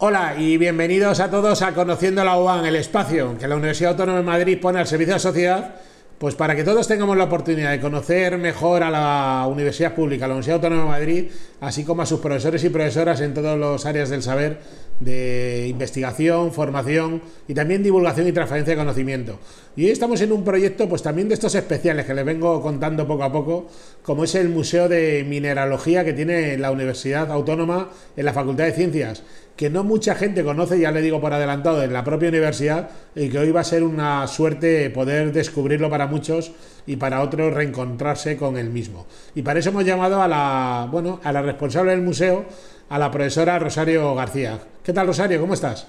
Hola 0.00 0.36
y 0.38 0.58
bienvenidos 0.58 1.18
a 1.18 1.28
todos 1.28 1.60
a 1.60 1.74
Conociendo 1.74 2.22
la 2.22 2.38
UAN, 2.38 2.64
el 2.64 2.76
espacio 2.76 3.36
que 3.36 3.48
la 3.48 3.56
Universidad 3.56 3.90
Autónoma 3.90 4.18
de 4.18 4.24
Madrid 4.24 4.60
pone 4.60 4.78
al 4.78 4.86
servicio 4.86 5.14
de 5.14 5.16
la 5.16 5.18
sociedad, 5.18 5.74
pues 6.18 6.36
para 6.36 6.54
que 6.54 6.62
todos 6.62 6.86
tengamos 6.86 7.16
la 7.16 7.24
oportunidad 7.24 7.72
de 7.72 7.80
conocer 7.80 8.38
mejor 8.38 8.84
a 8.84 8.90
la 8.90 9.44
Universidad 9.48 9.96
Pública, 9.96 10.26
a 10.26 10.28
la 10.28 10.34
Universidad 10.34 10.64
Autónoma 10.64 10.84
de 10.84 11.00
Madrid, 11.00 11.30
así 11.60 11.84
como 11.84 12.02
a 12.02 12.06
sus 12.06 12.20
profesores 12.20 12.62
y 12.64 12.68
profesoras 12.68 13.20
en 13.20 13.34
todas 13.34 13.58
las 13.58 13.86
áreas 13.86 14.10
del 14.10 14.22
saber 14.22 14.58
de 15.00 15.66
investigación, 15.68 16.52
formación 16.52 17.22
y 17.46 17.54
también 17.54 17.82
divulgación 17.82 18.26
y 18.26 18.32
transferencia 18.32 18.74
de 18.74 18.78
conocimiento. 18.78 19.38
Y 19.76 19.84
hoy 19.84 19.90
estamos 19.90 20.20
en 20.20 20.32
un 20.32 20.44
proyecto 20.44 20.88
pues 20.88 21.02
también 21.02 21.28
de 21.28 21.34
estos 21.34 21.54
especiales 21.54 22.04
que 22.04 22.14
les 22.14 22.24
vengo 22.24 22.60
contando 22.60 23.06
poco 23.06 23.22
a 23.22 23.32
poco, 23.32 23.66
como 24.02 24.24
es 24.24 24.34
el 24.34 24.48
Museo 24.48 24.88
de 24.88 25.24
Mineralogía 25.28 26.04
que 26.04 26.12
tiene 26.12 26.58
la 26.58 26.70
Universidad 26.70 27.30
Autónoma 27.30 27.90
en 28.16 28.24
la 28.24 28.32
Facultad 28.32 28.64
de 28.64 28.72
Ciencias, 28.72 29.22
que 29.58 29.70
no 29.70 29.82
mucha 29.82 30.14
gente 30.14 30.44
conoce, 30.44 30.78
ya 30.78 30.92
le 30.92 31.02
digo 31.02 31.20
por 31.20 31.32
adelantado, 31.32 31.82
en 31.82 31.92
la 31.92 32.04
propia 32.04 32.28
universidad, 32.28 32.90
y 33.16 33.28
que 33.28 33.40
hoy 33.40 33.50
va 33.50 33.62
a 33.62 33.64
ser 33.64 33.82
una 33.82 34.24
suerte 34.28 34.88
poder 34.90 35.32
descubrirlo 35.32 35.90
para 35.90 36.06
muchos 36.06 36.52
y 36.86 36.94
para 36.94 37.22
otros 37.22 37.52
reencontrarse 37.52 38.36
con 38.36 38.56
el 38.56 38.70
mismo. 38.70 39.06
Y 39.34 39.42
para 39.42 39.58
eso 39.58 39.70
hemos 39.70 39.84
llamado 39.84 40.22
a 40.22 40.28
la, 40.28 40.86
bueno, 40.88 41.20
a 41.24 41.32
la 41.32 41.42
responsable 41.48 41.92
del 41.92 42.02
museo, 42.02 42.46
a 42.88 42.98
la 42.98 43.10
profesora 43.10 43.58
Rosario 43.58 44.14
García. 44.14 44.58
¿Qué 44.82 44.92
tal, 44.92 45.06
Rosario? 45.06 45.40
¿Cómo 45.40 45.54
estás? 45.54 45.86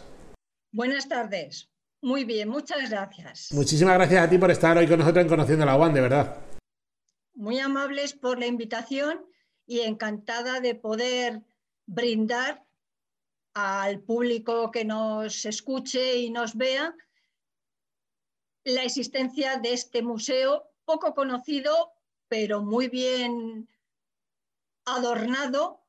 Buenas 0.72 1.08
tardes. 1.08 1.70
Muy 2.02 2.23
bien, 2.23 2.48
muchas 2.48 2.90
gracias. 2.90 3.49
Muchísimas 3.52 3.95
gracias 3.95 4.26
a 4.26 4.30
ti 4.30 4.38
por 4.38 4.52
estar 4.52 4.77
hoy 4.77 4.88
con 4.88 4.99
nosotros 4.99 5.23
en 5.23 5.30
Conociendo 5.30 5.66
la 5.66 5.76
UAN, 5.76 5.94
de 5.94 6.02
verdad. 6.02 6.38
Muy 7.34 7.59
amables 7.59 8.13
por 8.13 8.40
la 8.40 8.48
invitación 8.48 9.26
y 9.66 9.82
encantada 9.82 10.62
de 10.62 10.76
poder 10.76 11.41
brindar 11.85 12.63
al 13.54 13.99
público 13.99 14.71
que 14.71 14.85
nos 14.85 15.46
escuche 15.46 16.18
y 16.18 16.30
nos 16.30 16.55
vea 16.55 16.96
la 18.63 18.84
existencia 18.84 19.57
de 19.57 19.73
este 19.73 20.01
museo 20.01 20.71
poco 20.85 21.13
conocido, 21.13 21.91
pero 22.27 22.62
muy 22.62 22.88
bien 22.88 23.68
adornado 24.95 25.85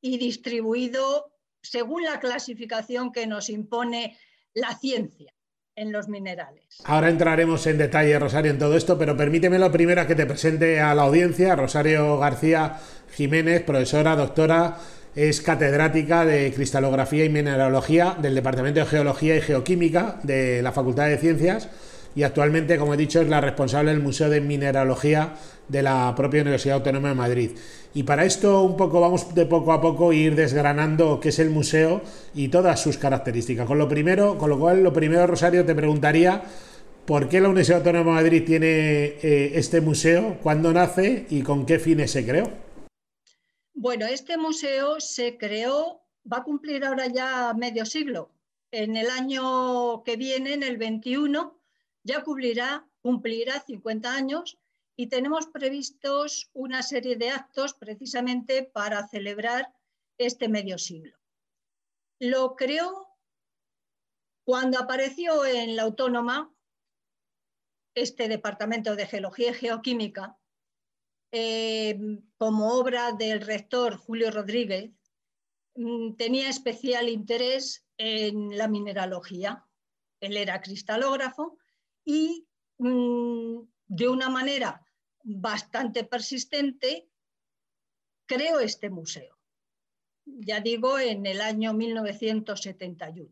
y 0.00 0.18
distribuido 0.18 1.32
según 1.62 2.04
la 2.04 2.20
clasificación 2.20 3.12
que 3.12 3.26
nos 3.26 3.48
impone 3.48 4.18
la 4.52 4.76
ciencia 4.78 5.32
en 5.76 5.92
los 5.92 6.08
minerales. 6.08 6.82
Ahora 6.84 7.10
entraremos 7.10 7.66
en 7.66 7.78
detalle, 7.78 8.18
Rosario, 8.18 8.50
en 8.50 8.58
todo 8.58 8.76
esto, 8.76 8.96
pero 8.96 9.16
permíteme 9.16 9.58
lo 9.58 9.72
primero 9.72 10.06
que 10.06 10.14
te 10.14 10.26
presente 10.26 10.80
a 10.80 10.94
la 10.94 11.02
audiencia. 11.02 11.56
Rosario 11.56 12.18
García 12.18 12.78
Jiménez, 13.12 13.62
profesora, 13.62 14.14
doctora, 14.14 14.78
es 15.14 15.40
catedrática 15.40 16.24
de 16.24 16.52
cristalografía 16.52 17.24
y 17.24 17.28
mineralogía 17.28 18.16
del 18.20 18.34
Departamento 18.34 18.80
de 18.80 18.86
Geología 18.86 19.36
y 19.36 19.40
Geoquímica 19.40 20.20
de 20.22 20.62
la 20.62 20.72
Facultad 20.72 21.06
de 21.06 21.18
Ciencias 21.18 21.68
y 22.14 22.22
actualmente, 22.22 22.78
como 22.78 22.94
he 22.94 22.96
dicho, 22.96 23.20
es 23.20 23.28
la 23.28 23.40
responsable 23.40 23.90
del 23.90 24.00
Museo 24.00 24.28
de 24.28 24.40
Mineralogía 24.40 25.34
de 25.68 25.82
la 25.82 26.14
propia 26.14 26.42
Universidad 26.42 26.76
Autónoma 26.76 27.08
de 27.08 27.14
Madrid. 27.14 27.50
Y 27.94 28.02
para 28.04 28.24
esto 28.24 28.62
un 28.62 28.76
poco 28.76 29.00
vamos 29.00 29.34
de 29.34 29.46
poco 29.46 29.72
a 29.72 29.80
poco 29.80 30.12
ir 30.12 30.34
desgranando 30.34 31.20
qué 31.20 31.30
es 31.30 31.38
el 31.38 31.50
museo 31.50 32.02
y 32.34 32.48
todas 32.48 32.80
sus 32.80 32.98
características. 32.98 33.66
Con 33.66 33.78
lo 33.78 33.88
primero, 33.88 34.38
con 34.38 34.50
lo 34.50 34.58
cual 34.58 34.82
lo 34.82 34.92
primero 34.92 35.26
Rosario 35.26 35.64
te 35.64 35.74
preguntaría 35.74 36.42
por 37.06 37.28
qué 37.28 37.40
la 37.40 37.48
Universidad 37.48 37.78
Autónoma 37.78 38.16
de 38.16 38.22
Madrid 38.22 38.44
tiene 38.46 38.66
eh, 38.68 39.52
este 39.54 39.80
museo, 39.80 40.38
cuándo 40.42 40.72
nace 40.72 41.26
y 41.30 41.42
con 41.42 41.66
qué 41.66 41.78
fines 41.78 42.10
se 42.10 42.24
creó. 42.24 42.50
Bueno, 43.74 44.06
este 44.06 44.38
museo 44.38 45.00
se 45.00 45.36
creó, 45.36 46.00
va 46.30 46.38
a 46.38 46.44
cumplir 46.44 46.84
ahora 46.84 47.06
ya 47.06 47.52
medio 47.54 47.84
siglo. 47.84 48.30
En 48.70 48.96
el 48.96 49.10
año 49.10 50.02
que 50.04 50.16
viene, 50.16 50.54
en 50.54 50.62
el 50.62 50.78
21, 50.78 51.54
ya 52.04 52.22
cumplirá, 52.22 52.86
cumplirá 53.00 53.60
50 53.60 54.14
años 54.14 54.58
y 54.96 55.08
tenemos 55.08 55.46
previstos 55.46 56.50
una 56.52 56.82
serie 56.82 57.16
de 57.16 57.30
actos 57.30 57.74
precisamente 57.74 58.62
para 58.62 59.08
celebrar 59.08 59.74
este 60.18 60.48
medio 60.48 60.78
siglo. 60.78 61.18
Lo 62.20 62.54
creó 62.54 63.08
cuando 64.44 64.78
apareció 64.78 65.44
en 65.44 65.74
la 65.74 65.82
Autónoma 65.82 66.54
este 67.94 68.28
Departamento 68.28 68.94
de 68.94 69.06
Geología 69.06 69.50
y 69.50 69.54
Geoquímica 69.54 70.38
eh, 71.32 71.98
como 72.36 72.74
obra 72.74 73.12
del 73.12 73.40
rector 73.40 73.96
Julio 73.96 74.30
Rodríguez, 74.30 74.92
mm, 75.74 76.14
tenía 76.14 76.48
especial 76.48 77.08
interés 77.08 77.84
en 77.96 78.56
la 78.56 78.68
mineralogía. 78.68 79.66
Él 80.20 80.36
era 80.36 80.60
cristalógrafo 80.60 81.58
y 82.04 82.46
mm, 82.78 83.60
de 83.86 84.08
una 84.08 84.28
manera 84.28 84.84
bastante 85.22 86.04
persistente 86.04 87.08
creó 88.26 88.60
este 88.60 88.90
museo. 88.90 89.38
Ya 90.24 90.60
digo, 90.60 90.98
en 90.98 91.26
el 91.26 91.40
año 91.40 91.74
1971. 91.74 93.30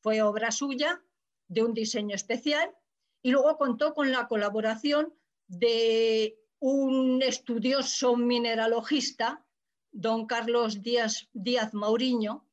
Fue 0.00 0.22
obra 0.22 0.50
suya, 0.50 1.02
de 1.48 1.62
un 1.62 1.74
diseño 1.74 2.14
especial, 2.14 2.72
y 3.22 3.30
luego 3.30 3.56
contó 3.56 3.94
con 3.94 4.12
la 4.12 4.28
colaboración 4.28 5.14
de 5.46 6.38
un 6.60 7.22
estudioso 7.22 8.16
mineralogista, 8.16 9.44
don 9.90 10.26
Carlos 10.26 10.82
Díaz, 10.82 11.28
Díaz 11.32 11.74
Mauriño, 11.74 12.47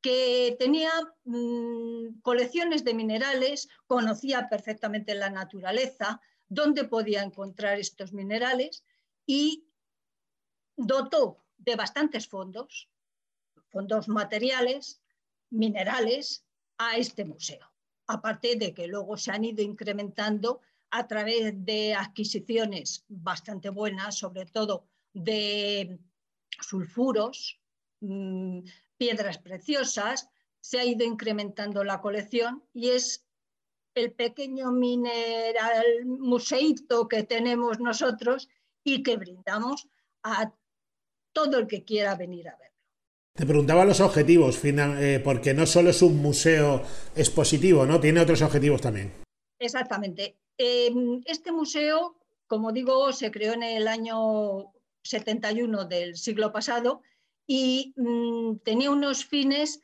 que 0.00 0.56
tenía 0.58 0.90
mm, 1.24 2.20
colecciones 2.22 2.84
de 2.84 2.94
minerales, 2.94 3.68
conocía 3.86 4.48
perfectamente 4.48 5.14
la 5.14 5.30
naturaleza, 5.30 6.20
dónde 6.48 6.84
podía 6.84 7.22
encontrar 7.22 7.78
estos 7.78 8.12
minerales 8.12 8.84
y 9.26 9.66
dotó 10.76 11.44
de 11.58 11.76
bastantes 11.76 12.26
fondos, 12.26 12.88
fondos 13.68 14.08
materiales, 14.08 15.02
minerales, 15.50 16.44
a 16.78 16.96
este 16.96 17.26
museo. 17.26 17.70
Aparte 18.06 18.56
de 18.56 18.72
que 18.72 18.86
luego 18.86 19.18
se 19.18 19.30
han 19.30 19.44
ido 19.44 19.62
incrementando 19.62 20.62
a 20.90 21.06
través 21.06 21.52
de 21.64 21.94
adquisiciones 21.94 23.04
bastante 23.06 23.68
buenas, 23.68 24.16
sobre 24.16 24.46
todo 24.46 24.88
de 25.12 25.98
sulfuros, 26.60 27.60
mm, 28.00 28.60
piedras 29.00 29.38
preciosas, 29.38 30.28
se 30.60 30.78
ha 30.78 30.84
ido 30.84 31.06
incrementando 31.06 31.82
la 31.84 32.02
colección 32.02 32.62
y 32.74 32.90
es 32.90 33.24
el 33.94 34.12
pequeño 34.12 34.72
mineral 34.72 36.04
museito 36.04 37.08
que 37.08 37.22
tenemos 37.22 37.80
nosotros 37.80 38.50
y 38.84 39.02
que 39.02 39.16
brindamos 39.16 39.88
a 40.22 40.52
todo 41.32 41.58
el 41.58 41.66
que 41.66 41.82
quiera 41.82 42.14
venir 42.14 42.50
a 42.50 42.58
verlo. 42.58 42.76
Te 43.34 43.46
preguntaba 43.46 43.86
los 43.86 44.00
objetivos, 44.00 44.60
eh, 44.62 45.18
porque 45.24 45.54
no 45.54 45.64
solo 45.64 45.88
es 45.90 46.02
un 46.02 46.18
museo 46.18 46.82
expositivo, 47.16 47.86
¿no? 47.86 48.00
Tiene 48.00 48.20
otros 48.20 48.42
objetivos 48.42 48.82
también. 48.82 49.14
Exactamente. 49.58 50.36
Em, 50.58 51.22
este 51.24 51.52
museo, 51.52 52.16
como 52.46 52.70
digo, 52.70 53.14
se 53.14 53.30
creó 53.30 53.54
en 53.54 53.62
el 53.62 53.88
año 53.88 54.74
71 55.04 55.86
del 55.86 56.16
siglo 56.16 56.52
pasado 56.52 57.00
y 57.52 57.92
mm, 57.96 58.58
tenía 58.58 58.92
unos 58.92 59.24
fines 59.24 59.80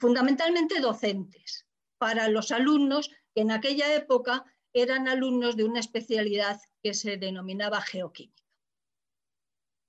fundamentalmente 0.00 0.80
docentes 0.80 1.66
para 1.98 2.28
los 2.28 2.50
alumnos 2.50 3.10
que 3.34 3.42
en 3.42 3.50
aquella 3.50 3.94
época 3.94 4.46
eran 4.72 5.06
alumnos 5.06 5.54
de 5.54 5.64
una 5.64 5.80
especialidad 5.80 6.58
que 6.82 6.94
se 6.94 7.18
denominaba 7.18 7.82
geoquímica. 7.82 8.42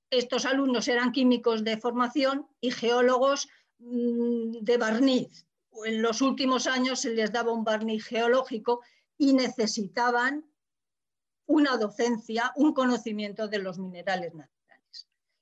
Estos 0.10 0.46
alumnos 0.46 0.90
eran 0.90 1.14
químicos 1.14 1.64
de 1.64 1.78
formación 1.78 2.50
y 2.60 2.72
geólogos 2.72 3.48
mm, 3.80 4.58
de 4.60 4.78
barniz. 4.78 5.48
En 5.86 6.02
los 6.02 6.22
últimos 6.22 6.68
años 6.68 7.00
se 7.00 7.14
les 7.14 7.32
daba 7.32 7.54
un 7.54 7.64
barniz 7.64 8.04
geológico 8.08 8.82
y 9.18 9.32
necesitaban 9.32 10.44
una 11.46 11.78
docencia, 11.78 12.52
un 12.58 12.74
conocimiento 12.74 13.48
de 13.48 13.60
los 13.60 13.80
minerales 13.80 14.34
naturales. 14.36 14.65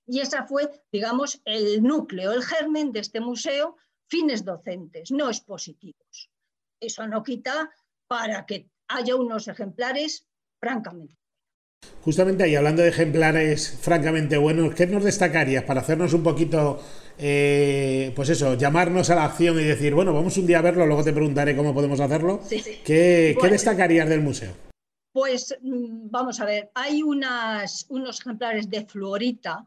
Y 0.06 0.20
esa 0.20 0.46
fue, 0.46 0.70
digamos, 0.92 1.42
el 1.46 1.82
núcleo, 1.82 2.32
el 2.32 2.44
germen 2.44 2.92
de 2.92 3.00
este 3.00 3.22
museo, 3.22 3.78
fines 4.08 4.44
docentes, 4.44 5.12
no 5.12 5.30
expositivos. 5.30 6.30
Eso 6.80 7.08
no 7.08 7.24
quita 7.24 7.72
para 8.08 8.46
que 8.46 8.70
haya 8.90 9.16
unos 9.16 9.48
ejemplares 9.48 10.28
francamente. 10.60 11.16
Justamente 12.04 12.44
ahí, 12.44 12.56
hablando 12.56 12.82
de 12.82 12.90
ejemplares 12.90 13.80
francamente 13.82 14.38
buenos, 14.38 14.76
¿qué 14.76 14.88
nos 14.88 15.04
destacarías 15.04 15.64
para 15.64 15.82
hacernos 15.82 16.14
un 16.14 16.24
poquito, 16.24 16.82
eh, 17.18 18.12
pues 18.16 18.30
eso, 18.30 18.56
llamarnos 18.56 19.10
a 19.10 19.16
la 19.16 19.26
acción 19.26 19.60
y 19.60 19.64
decir, 19.64 19.94
bueno, 19.94 20.14
vamos 20.14 20.38
un 20.38 20.46
día 20.46 20.60
a 20.60 20.62
verlo, 20.62 20.86
luego 20.86 21.04
te 21.04 21.14
preguntaré 21.14 21.56
cómo 21.56 21.74
podemos 21.74 22.00
hacerlo? 22.00 22.42
¿Qué, 22.86 23.38
destacarías 23.50 24.10
del 24.10 24.22
museo? 24.22 24.54
Pues 25.14 25.58
mm, 25.62 26.10
vamos 26.10 26.40
a 26.42 26.46
ver, 26.46 26.72
hay 26.76 27.04
unas, 27.04 27.86
unos 27.90 28.20
ejemplares 28.20 28.70
de 28.70 28.86
fluorita, 28.86 29.66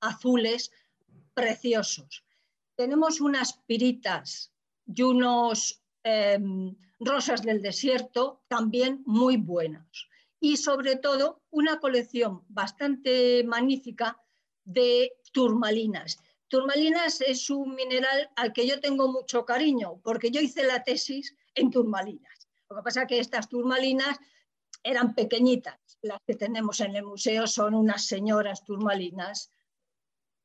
azules, 0.00 0.70
preciosos. 1.34 2.24
tenemos 2.76 3.20
unas 3.20 3.54
piritas 3.66 4.52
y 4.86 5.02
unos 5.02 5.82
em, 6.04 6.76
rosas 7.00 7.42
del 7.42 7.60
desierto 7.60 8.44
también 8.48 9.02
muy 9.04 9.36
buenas. 9.36 10.08
Y 10.40 10.56
sobre 10.56 10.96
todo 10.96 11.42
una 11.50 11.80
colección 11.80 12.44
bastante 12.48 13.42
magnífica 13.44 14.16
de 14.64 15.12
turmalinas. 15.32 16.18
Turmalinas 16.46 17.20
es 17.20 17.50
un 17.50 17.74
mineral 17.74 18.30
al 18.36 18.52
que 18.52 18.66
yo 18.66 18.80
tengo 18.80 19.08
mucho 19.08 19.44
cariño 19.44 20.00
porque 20.02 20.30
yo 20.30 20.40
hice 20.40 20.64
la 20.64 20.82
tesis 20.84 21.34
en 21.54 21.70
turmalinas. 21.70 22.48
Lo 22.70 22.76
que 22.76 22.82
pasa 22.82 23.02
es 23.02 23.08
que 23.08 23.18
estas 23.18 23.48
turmalinas 23.48 24.18
eran 24.82 25.14
pequeñitas. 25.14 25.78
Las 26.02 26.18
que 26.26 26.34
tenemos 26.34 26.80
en 26.80 26.94
el 26.94 27.04
museo 27.04 27.46
son 27.46 27.74
unas 27.74 28.04
señoras 28.06 28.64
turmalinas. 28.64 29.50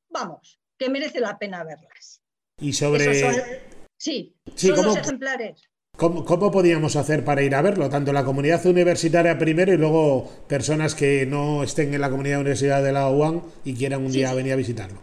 Vamos, 0.10 0.60
que 0.78 0.90
merece 0.90 1.20
la 1.20 1.38
pena 1.38 1.64
verlas. 1.64 2.22
Y 2.60 2.74
sobre... 2.74 3.62
Sí, 3.98 4.36
son 4.56 4.86
los 4.86 4.98
ejemplares. 4.98 5.70
¿Cómo, 5.96 6.52
podríamos 6.52 6.96
hacer 6.96 7.24
para 7.24 7.44
ir 7.44 7.54
a 7.54 7.62
verlo? 7.62 7.88
Tanto 7.88 8.12
la 8.12 8.26
comunidad 8.26 8.66
universitaria 8.66 9.38
primero 9.38 9.72
y 9.72 9.78
luego 9.78 10.28
personas 10.48 10.96
que 10.96 11.26
no 11.28 11.64
estén 11.64 11.94
en 11.94 12.02
la 12.02 12.10
comunidad 12.10 12.42
universitaria 12.42 12.84
de 12.84 12.92
la 12.92 13.10
UAM 13.10 13.44
y 13.64 13.76
quieran 13.76 14.04
un 14.04 14.12
día 14.12 14.34
venir 14.34 14.54
a 14.54 14.58
visitarlo. 14.58 15.00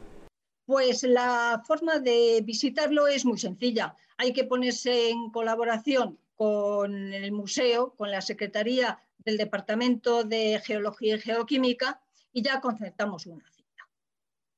Pues 0.67 1.05
la 1.05 1.63
forma 1.65 2.01
de 2.01 2.43
visitarlo 2.45 3.07
es 3.07 3.25
muy 3.25 3.39
sencilla. 3.39 3.95
Hay 4.19 4.33
que 4.33 4.45
ponerse 4.45 5.11
en 5.11 5.31
colaboración 5.31 6.19
con 6.35 7.13
el 7.13 7.31
museo, 7.33 7.95
con 7.97 8.11
la 8.11 8.21
Secretaría 8.21 8.99
del 9.25 9.37
Departamento 9.37 10.25
de 10.25 10.61
Geología 10.65 11.17
y 11.17 11.21
Geoquímica 11.21 12.01
y 12.33 12.43
ya 12.43 12.61
concertamos 12.61 13.27
una 13.27 13.49
cita. 13.51 13.89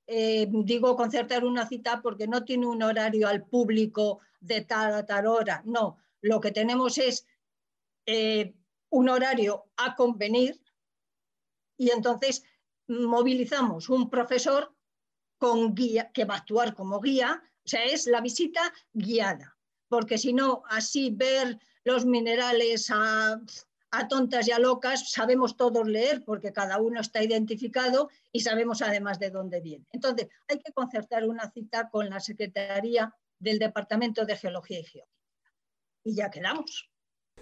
Eh, 0.06 0.46
digo 0.50 0.96
concertar 0.96 1.44
una 1.44 1.66
cita 1.66 2.00
porque 2.02 2.26
no 2.26 2.44
tiene 2.44 2.66
un 2.66 2.82
horario 2.82 3.28
al 3.28 3.44
público 3.44 4.20
de 4.40 4.62
tal 4.62 4.94
a 4.94 5.06
tal 5.06 5.26
hora, 5.26 5.62
no. 5.64 5.98
Lo 6.20 6.40
que 6.40 6.50
tenemos 6.50 6.98
es 6.98 7.26
eh, 8.06 8.54
un 8.90 9.08
horario 9.08 9.64
a 9.76 9.94
convenir 9.96 10.60
y 11.76 11.90
entonces 11.90 12.44
movilizamos 12.86 13.88
un 13.88 14.10
profesor 14.10 14.74
con 15.38 15.74
guía, 15.74 16.12
que 16.12 16.24
va 16.24 16.34
a 16.34 16.38
actuar 16.38 16.74
como 16.74 17.00
guía, 17.00 17.42
o 17.64 17.68
sea, 17.68 17.84
es 17.84 18.06
la 18.06 18.20
visita 18.20 18.72
guiada, 18.92 19.56
porque 19.88 20.18
si 20.18 20.32
no, 20.32 20.62
así 20.68 21.10
ver 21.10 21.58
los 21.84 22.04
minerales 22.04 22.90
a, 22.90 23.40
tontas 24.08 24.48
y 24.48 24.52
a 24.52 24.58
locas, 24.58 25.10
sabemos 25.10 25.56
todos 25.56 25.86
leer 25.86 26.24
porque 26.24 26.52
cada 26.52 26.78
uno 26.78 27.00
está 27.00 27.22
identificado 27.22 28.08
y 28.32 28.40
sabemos 28.40 28.82
además 28.82 29.18
de 29.18 29.30
dónde 29.30 29.60
viene. 29.60 29.84
Entonces, 29.92 30.28
hay 30.48 30.58
que 30.58 30.72
concertar 30.72 31.24
una 31.24 31.50
cita 31.50 31.90
con 31.90 32.08
la 32.08 32.18
Secretaría 32.18 33.14
del 33.38 33.58
Departamento 33.58 34.24
de 34.24 34.36
Geología 34.36 34.80
y 34.80 34.84
Geología. 34.84 35.12
Y 36.04 36.14
ya 36.14 36.30
quedamos. 36.30 36.88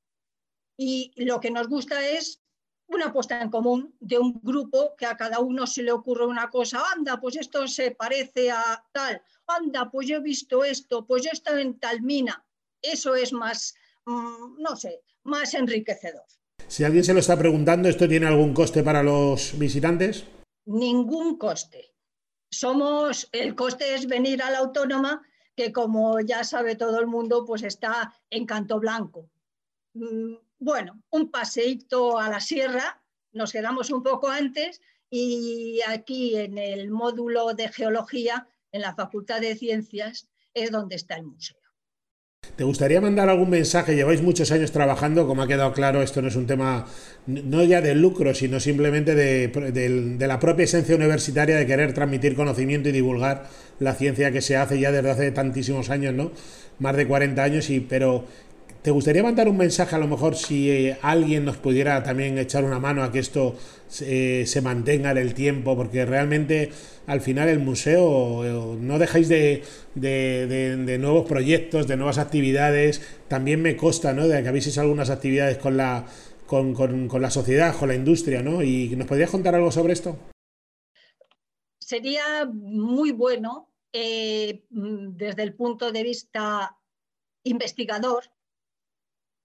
Y 0.76 1.12
lo 1.16 1.40
que 1.40 1.50
nos 1.50 1.68
gusta 1.68 2.08
es 2.08 2.40
una 2.88 3.12
puesta 3.12 3.40
en 3.40 3.50
común 3.50 3.94
de 4.00 4.18
un 4.18 4.40
grupo 4.42 4.94
que 4.96 5.06
a 5.06 5.16
cada 5.16 5.40
uno 5.40 5.66
se 5.66 5.82
le 5.82 5.92
ocurre 5.92 6.26
una 6.26 6.50
cosa, 6.50 6.82
anda, 6.94 7.20
pues 7.20 7.36
esto 7.36 7.68
se 7.68 7.90
parece 7.92 8.50
a 8.50 8.84
tal, 8.92 9.22
anda, 9.46 9.90
pues 9.90 10.08
yo 10.08 10.16
he 10.16 10.20
visto 10.20 10.64
esto, 10.64 11.06
pues 11.06 11.22
yo 11.22 11.30
he 11.30 11.34
estado 11.34 11.58
en 11.58 11.78
tal 11.78 12.02
mina. 12.02 12.44
Eso 12.80 13.14
es 13.14 13.32
más, 13.32 13.74
mm, 14.06 14.60
no 14.62 14.76
sé, 14.76 15.02
más 15.24 15.54
enriquecedor. 15.54 16.24
Si 16.66 16.84
alguien 16.84 17.04
se 17.04 17.14
lo 17.14 17.20
está 17.20 17.38
preguntando, 17.38 17.88
¿esto 17.88 18.08
tiene 18.08 18.26
algún 18.26 18.54
coste 18.54 18.82
para 18.82 19.02
los 19.02 19.58
visitantes? 19.58 20.24
Ningún 20.66 21.38
coste. 21.38 21.94
Somos, 22.50 23.28
el 23.32 23.54
coste 23.54 23.94
es 23.94 24.06
venir 24.06 24.42
a 24.42 24.50
la 24.50 24.58
autónoma, 24.58 25.22
que 25.54 25.72
como 25.72 26.20
ya 26.20 26.44
sabe 26.44 26.76
todo 26.76 27.00
el 27.00 27.06
mundo, 27.06 27.44
pues 27.44 27.62
está 27.62 28.14
en 28.30 28.46
Canto 28.46 28.78
Blanco. 28.78 29.28
Mm, 29.98 30.36
bueno, 30.60 31.02
un 31.10 31.30
paseíto 31.30 32.18
a 32.18 32.28
la 32.28 32.40
sierra, 32.40 33.02
nos 33.32 33.52
quedamos 33.52 33.90
un 33.90 34.02
poco 34.02 34.28
antes 34.28 34.80
y 35.10 35.80
aquí 35.88 36.36
en 36.36 36.58
el 36.58 36.90
módulo 36.90 37.54
de 37.54 37.68
geología, 37.68 38.46
en 38.70 38.82
la 38.82 38.94
Facultad 38.94 39.40
de 39.40 39.56
Ciencias, 39.56 40.28
es 40.54 40.70
donde 40.70 40.96
está 40.96 41.16
el 41.16 41.24
museo. 41.24 41.56
¿Te 42.56 42.64
gustaría 42.64 43.00
mandar 43.00 43.28
algún 43.28 43.50
mensaje? 43.50 43.94
Lleváis 43.94 44.22
muchos 44.22 44.52
años 44.52 44.70
trabajando, 44.72 45.26
como 45.26 45.42
ha 45.42 45.48
quedado 45.48 45.72
claro, 45.72 46.02
esto 46.02 46.22
no 46.22 46.28
es 46.28 46.36
un 46.36 46.46
tema 46.46 46.86
no 47.26 47.64
ya 47.64 47.80
de 47.80 47.94
lucro, 47.94 48.34
sino 48.34 48.60
simplemente 48.60 49.14
de, 49.14 49.48
de, 49.48 50.26
la 50.26 50.38
propia 50.38 50.64
esencia 50.64 50.94
universitaria 50.94 51.56
de 51.56 51.66
querer 51.66 51.94
transmitir 51.94 52.34
conocimiento 52.34 52.88
y 52.88 52.92
divulgar 52.92 53.48
la 53.80 53.94
ciencia 53.94 54.30
que 54.30 54.40
se 54.40 54.56
hace 54.56 54.78
ya 54.78 54.92
desde 54.92 55.10
hace 55.10 55.32
tantísimos 55.32 55.90
años, 55.90 56.14
¿no? 56.14 56.32
Más 56.78 56.96
de 56.96 57.06
40 57.06 57.42
años, 57.42 57.70
y, 57.70 57.80
pero 57.80 58.24
¿Te 58.88 58.92
gustaría 58.92 59.22
mandar 59.22 59.50
un 59.50 59.58
mensaje 59.58 59.94
a 59.94 59.98
lo 59.98 60.08
mejor 60.08 60.34
si 60.34 60.70
eh, 60.70 60.96
alguien 61.02 61.44
nos 61.44 61.58
pudiera 61.58 62.02
también 62.02 62.38
echar 62.38 62.64
una 62.64 62.78
mano 62.78 63.02
a 63.02 63.12
que 63.12 63.18
esto 63.18 63.54
eh, 64.00 64.44
se 64.46 64.62
mantenga 64.62 65.10
en 65.10 65.18
el 65.18 65.34
tiempo? 65.34 65.76
Porque 65.76 66.06
realmente 66.06 66.70
al 67.06 67.20
final 67.20 67.50
el 67.50 67.58
museo 67.58 68.46
eh, 68.46 68.78
no 68.80 68.98
dejáis 68.98 69.28
de, 69.28 69.62
nuevos 70.98 71.28
proyectos, 71.28 71.86
de 71.86 71.98
nuevas 71.98 72.16
actividades. 72.16 73.02
También 73.28 73.60
me 73.60 73.76
consta 73.76 74.14
¿no? 74.14 74.26
de 74.26 74.42
que 74.42 74.48
habéis 74.48 74.68
hecho 74.68 74.80
algunas 74.80 75.10
actividades 75.10 75.58
con 75.58 75.76
la, 75.76 76.06
con, 76.46 77.10
la 77.20 77.30
sociedad, 77.30 77.76
con 77.76 77.88
la 77.88 77.94
industria. 77.94 78.40
¿no? 78.40 78.62
¿Y 78.62 78.96
nos 78.96 79.06
podrías 79.06 79.28
contar 79.28 79.54
algo 79.54 79.70
sobre 79.70 79.92
esto? 79.92 80.16
Sería 81.78 82.46
muy 82.50 83.12
bueno 83.12 83.68
desde 83.92 85.42
el 85.42 85.52
punto 85.52 85.92
de 85.92 86.02
vista 86.02 86.74
investigador 87.44 88.24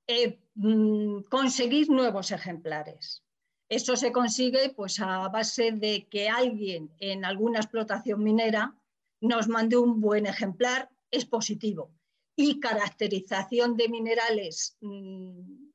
eh, 0.07 0.39
mm, 0.55 1.21
conseguir 1.29 1.89
nuevos 1.89 2.31
ejemplares. 2.31 3.23
Eso 3.69 3.95
se 3.95 4.11
consigue 4.11 4.69
pues, 4.75 4.99
a 4.99 5.27
base 5.29 5.71
de 5.71 6.07
que 6.09 6.29
alguien 6.29 6.91
en 6.99 7.25
alguna 7.25 7.59
explotación 7.59 8.23
minera 8.23 8.75
nos 9.21 9.47
mande 9.47 9.77
un 9.77 10.01
buen 10.01 10.25
ejemplar, 10.25 10.89
es 11.09 11.25
positivo. 11.25 11.91
Y 12.35 12.59
caracterización 12.59 13.77
de 13.77 13.89
minerales 13.89 14.77
mm, 14.81 15.69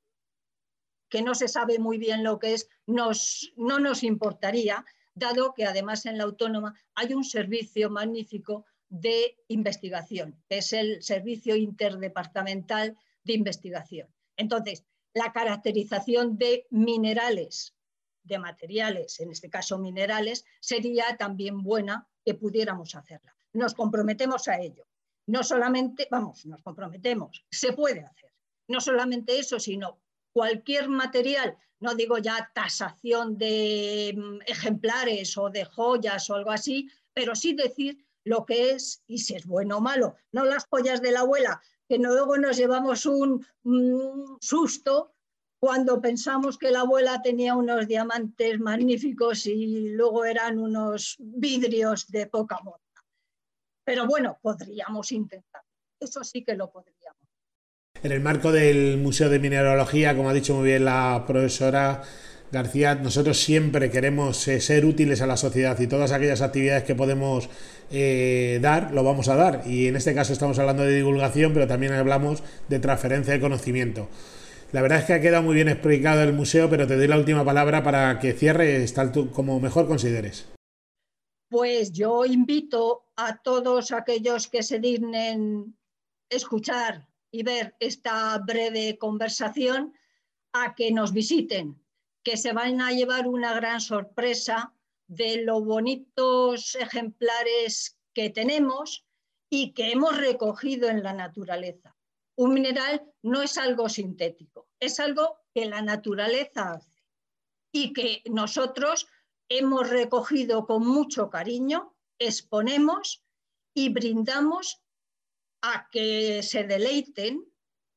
que 1.09 1.23
no 1.23 1.35
se 1.35 1.49
sabe 1.49 1.79
muy 1.79 1.99
bien 1.99 2.23
lo 2.23 2.39
que 2.39 2.55
es, 2.55 2.69
nos, 2.87 3.53
no 3.57 3.79
nos 3.79 4.03
importaría, 4.03 4.85
dado 5.15 5.55
que 5.55 5.65
además 5.65 6.07
en 6.07 6.19
la 6.19 6.25
autónoma 6.25 6.75
hay 6.95 7.15
un 7.15 7.25
servicio 7.25 7.91
magnífico 7.91 8.67
de 8.89 9.37
investigación, 9.49 10.43
es 10.49 10.73
el 10.73 11.03
Servicio 11.03 11.57
Interdepartamental 11.57 12.97
de 13.25 13.33
Investigación. 13.35 14.09
Entonces, 14.39 14.85
la 15.13 15.33
caracterización 15.33 16.39
de 16.39 16.67
minerales, 16.71 17.75
de 18.23 18.39
materiales, 18.39 19.21
en 19.21 19.31
este 19.31 19.51
caso 19.51 19.79
minerales, 19.79 20.45
sería 20.61 21.17
también 21.19 21.63
buena 21.63 22.09
que 22.25 22.35
pudiéramos 22.35 22.95
hacerla. 22.95 23.35
Nos 23.53 23.75
comprometemos 23.75 24.49
a 24.49 24.61
ello. 24.61 24.87
No 25.27 25.43
solamente, 25.43 26.09
vamos, 26.11 26.47
nos 26.47 26.63
comprometemos, 26.63 27.45
se 27.51 27.73
puede 27.73 28.05
hacer. 28.05 28.33
No 28.69 28.81
solamente 28.81 29.39
eso, 29.39 29.59
sino 29.59 30.01
cualquier 30.33 30.89
material, 30.89 31.59
no 31.81 31.95
digo 31.95 32.19
ya 32.19 32.51
tasación 32.55 33.39
de 33.39 34.15
mm, 34.17 34.39
ejemplares 34.47 35.37
o 35.37 35.51
de 35.51 35.65
joyas 35.65 36.31
o 36.31 36.35
algo 36.35 36.51
así, 36.51 36.89
pero 37.13 37.35
sí 37.35 37.55
decir 37.55 38.07
lo 38.25 38.45
que 38.45 38.71
es 38.73 39.03
y 39.07 39.19
si 39.19 39.35
es 39.35 39.47
bueno 39.47 39.79
o 39.79 39.81
malo. 39.81 40.17
No 40.33 40.45
las 40.45 40.67
joyas 40.67 41.01
de 41.03 41.13
la 41.13 41.21
abuela, 41.21 41.61
que 41.89 41.99
luego 41.99 42.37
nos 42.37 42.57
llevamos 42.57 43.07
un, 43.07 43.47
susto 44.41 45.15
cuando 45.61 46.01
pensamos 46.01 46.59
que 46.59 46.71
la 46.71 46.81
abuela 46.81 47.21
tenía 47.23 47.57
unos 47.57 47.89
diamantes 47.89 48.61
magníficos 48.61 49.47
y 49.47 49.89
luego 49.91 50.25
eran 50.25 50.59
unos 50.59 51.17
vidrios 51.19 52.07
de 52.09 52.27
poca 52.27 52.61
moda. 52.63 52.79
Pero 53.85 54.07
bueno, 54.07 54.39
podríamos 54.41 55.11
intentar. 55.13 55.63
Eso 55.99 56.23
sí 56.23 56.45
que 56.45 56.55
lo 56.55 56.71
podríamos. 56.71 57.19
En 58.01 58.13
el 58.13 58.21
marco 58.21 58.53
del 58.53 58.99
Museo 58.99 59.29
de 59.29 59.41
Mineralogía, 59.41 60.15
como 60.15 60.29
ha 60.29 60.35
dicho 60.35 60.55
muy 60.55 60.67
bien 60.67 60.85
la 60.85 61.25
profesora 61.27 62.03
García, 62.51 62.95
nosotros 62.95 63.39
siempre 63.39 63.91
queremos 63.91 64.49
eh, 64.49 64.61
ser 64.61 64.87
útiles 64.87 65.21
a 65.21 65.27
la 65.27 65.37
sociedad 65.37 65.79
y 65.79 65.87
todas 65.87 66.13
aquellas 66.13 66.41
actividades 66.41 66.85
que 66.85 66.95
podemos 66.95 67.51
eh, 67.91 68.59
dar, 68.63 68.93
lo 68.93 69.05
vamos 69.05 69.29
a 69.29 69.37
dar. 69.37 69.63
Y 69.67 69.87
en 69.87 69.97
este 69.97 70.15
caso 70.15 70.33
estamos 70.33 70.59
hablando 70.59 70.83
de 70.83 70.97
divulgación, 70.97 71.53
pero 71.53 71.67
también 71.67 71.93
hablamos 71.93 72.43
de 72.69 72.79
transferencia 72.79 73.35
de 73.35 73.41
conocimiento. 73.41 74.09
La 74.73 74.83
verdad 74.83 74.99
es 74.99 75.05
que 75.05 75.15
ha 75.15 75.21
quedado 75.21 75.43
muy 75.43 75.55
bien 75.55 75.69
explicado 75.69 76.23
el 76.23 76.33
museo, 76.33 76.69
pero 76.71 76.87
te 76.87 76.97
doy 76.97 77.07
la 77.07 77.19
última 77.19 77.45
palabra 77.45 77.83
para 77.83 78.19
que 78.19 78.33
cierres 78.33 78.93
tal 78.95 79.13
como 79.33 79.61
mejor 79.61 79.87
consideres. 79.87 80.47
Pues 81.51 81.93
yo 81.93 82.27
invito 82.27 83.07
a 83.17 83.39
todos 83.39 83.93
aquellos 83.93 84.49
que 84.49 84.63
se 84.63 84.79
dignen 84.79 85.77
escuchar 86.31 87.09
y 87.31 87.43
ver 87.43 87.75
esta 87.81 88.39
breve 88.39 88.99
conversación 88.99 89.95
a 90.53 90.75
que 90.75 90.93
nos 90.93 91.13
visiten, 91.13 91.81
que 92.29 92.37
se 92.37 92.53
van 92.53 92.83
a 92.83 92.93
llevar 92.93 93.27
una 93.27 93.55
gran 93.55 93.81
sorpresa 93.81 94.75
de 95.07 95.45
los 95.45 95.65
bonitos 95.65 96.75
ejemplares 96.75 97.99
que 98.13 98.29
tenemos 98.29 99.07
y 99.49 99.73
que 99.73 99.93
hemos 99.93 100.15
recogido 100.19 100.91
en 100.91 101.03
la 101.03 101.15
naturaleza. 101.15 101.97
Un 102.37 102.53
mineral 102.53 103.03
no 103.23 103.41
es 103.41 103.57
algo 103.57 103.89
sintético, 103.89 104.69
es 104.79 105.01
algo 105.01 105.39
que 105.55 105.65
la 105.65 105.81
naturaleza 105.81 106.73
hace 106.73 107.03
y 107.73 107.95
que 107.95 108.21
nosotros 108.27 109.07
hemos 109.49 109.89
recogido 109.89 110.67
con 110.67 110.87
mucho 110.87 111.31
cariño, 111.31 111.97
exponemos 112.19 113.25
y 113.73 113.89
brindamos 113.89 114.83
a 115.63 115.89
que 115.91 116.43
se 116.43 116.65
deleiten 116.65 117.43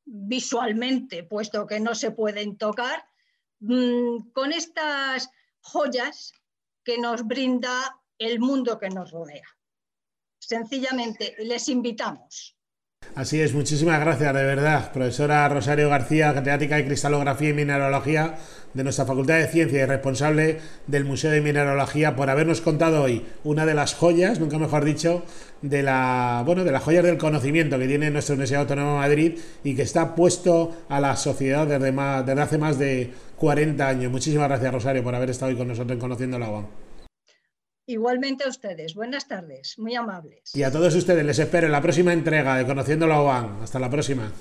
visualmente, 0.06 1.26
puesto 1.26 1.68
que 1.68 1.82
no 1.82 1.96
se 1.96 2.12
pueden 2.12 2.58
tocar, 2.58 3.11
mm, 3.62 4.32
con 4.34 4.52
estas 4.52 5.30
joyas 5.62 6.34
que 6.84 6.98
nos 6.98 7.26
brinda 7.26 8.00
el 8.18 8.40
mundo 8.40 8.78
que 8.78 8.90
nos 8.90 9.12
rodea. 9.12 9.48
Sencillamente, 10.40 11.36
les 11.40 11.70
invitamos. 11.70 12.58
Así 13.14 13.42
es, 13.42 13.54
muchísimas 13.54 14.00
gracias, 14.00 14.34
de 14.34 14.44
verdad, 14.44 14.90
profesora 14.94 15.50
Rosario 15.50 15.90
García, 15.90 16.34
catedrática 16.34 16.78
de 16.78 16.86
Cristalografía 16.86 17.50
y 17.50 17.54
Mineralogía 17.54 18.36
de 18.74 18.84
nuestra 18.86 19.06
Facultad 19.06 19.38
de 19.38 19.48
Ciencia 19.48 19.84
y 19.84 19.86
responsable 19.86 20.60
del 20.88 21.04
Museo 21.04 21.30
de 21.30 21.42
Mineralogía, 21.42 22.16
por 22.16 22.30
habernos 22.30 22.62
contado 22.62 23.04
hoy 23.04 23.26
una 23.44 23.66
de 23.66 23.74
las 23.74 23.96
joyas, 23.96 24.40
nunca 24.40 24.58
mejor 24.58 24.86
dicho, 24.86 25.26
de 25.62 25.84
la 25.84 26.42
bueno, 26.46 26.64
de 26.64 26.72
las 26.72 26.84
joyas 26.84 27.04
del 27.04 27.18
conocimiento 27.18 27.78
que 27.78 27.88
tiene 27.88 28.10
nuestra 28.12 28.34
Universidad 28.34 28.62
Autónoma 28.62 28.94
de 28.94 29.00
Madrid 29.00 29.40
y 29.66 29.76
que 29.76 29.82
está 29.82 30.16
puesto 30.16 30.72
a 30.88 31.02
la 31.02 31.18
sociedad 31.18 31.68
desde, 31.68 31.92
desde 31.92 32.42
hace 32.42 32.58
más 32.58 32.80
de 32.80 33.12
40 33.36 33.88
años. 33.90 34.10
Muchísimas 34.10 34.48
gracias, 34.48 34.74
Rosario, 34.74 35.04
por 35.04 35.14
haber 35.14 35.32
estado 35.32 35.52
hoy 35.52 35.58
con 35.58 35.68
nosotros 35.68 35.92
en 35.92 36.00
Conociendo 36.00 36.40
la 36.40 36.50
UAM. 36.50 36.81
Igualmente 37.92 38.46
a 38.46 38.48
ustedes. 38.48 38.96
Buenas 38.96 39.28
tardes, 39.28 39.78
muy 39.78 39.96
amables. 39.96 40.56
Y 40.56 40.64
a 40.64 40.72
todos 40.72 40.96
ustedes 40.96 41.26
les 41.26 41.40
espero 41.40 41.66
en 41.66 41.74
la 41.74 41.82
próxima 41.82 42.14
entrega 42.14 42.56
de 42.56 42.66
Conociendo 42.66 43.06
la 43.06 43.20
OAN. 43.20 43.62
Hasta 43.62 43.80
la 43.80 43.90
próxima. 43.90 44.32